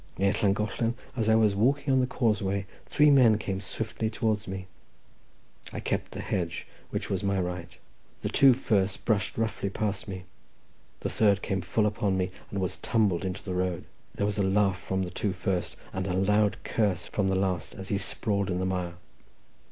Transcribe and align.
Near 0.17 0.33
Llangollen, 0.33 0.95
as 1.15 1.29
I 1.29 1.35
was 1.35 1.53
walking 1.55 1.93
on 1.93 1.99
the 1.99 2.07
causeway, 2.07 2.65
three 2.87 3.11
men 3.11 3.37
came 3.37 3.61
swiftly 3.61 4.09
towards 4.09 4.47
me. 4.47 4.65
I 5.71 5.79
kept 5.79 6.13
the 6.13 6.21
hedge, 6.21 6.65
which 6.89 7.07
was 7.11 7.21
my 7.23 7.39
right; 7.39 7.77
the 8.21 8.29
two 8.29 8.55
first 8.55 9.05
brushed 9.05 9.37
roughly 9.37 9.69
past 9.69 10.07
me, 10.07 10.23
the 11.01 11.09
third 11.11 11.43
came 11.43 11.61
full 11.61 11.85
upon 11.85 12.17
me, 12.17 12.31
and 12.49 12.59
was 12.59 12.77
tumbled 12.77 13.23
into 13.23 13.43
the 13.43 13.53
road. 13.53 13.85
There 14.15 14.25
was 14.25 14.39
a 14.39 14.43
laugh 14.43 14.79
from 14.79 15.03
the 15.03 15.11
two 15.11 15.33
first, 15.33 15.75
and 15.93 16.07
a 16.07 16.13
loud 16.13 16.57
curse 16.63 17.05
from 17.05 17.27
the 17.27 17.35
last 17.35 17.75
as 17.75 17.89
he 17.89 17.99
sprawled 17.99 18.49
in 18.49 18.57
the 18.57 18.65
mire. 18.65 18.95